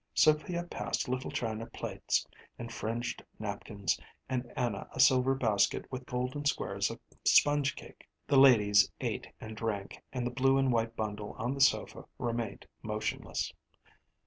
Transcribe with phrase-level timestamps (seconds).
[0.15, 2.25] Sophia passed little china plates
[2.57, 8.07] and fringed napkins, and Anna a silver basket with golden squares of sponge cake.
[8.25, 12.65] The ladies ate and drank, and the blue and white bundle on the sofa remained
[12.81, 13.53] motionless.